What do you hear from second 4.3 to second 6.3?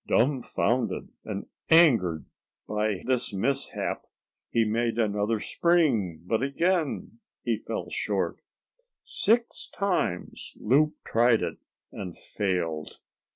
he made another spring,